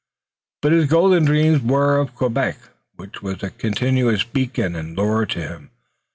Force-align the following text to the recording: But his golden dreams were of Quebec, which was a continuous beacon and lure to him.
But 0.63 0.71
his 0.71 0.87
golden 0.87 1.25
dreams 1.25 1.61
were 1.61 1.99
of 1.99 2.15
Quebec, 2.15 2.57
which 2.95 3.21
was 3.21 3.43
a 3.43 3.51
continuous 3.51 4.23
beacon 4.23 4.75
and 4.75 4.97
lure 4.97 5.27
to 5.27 5.39
him. 5.39 5.69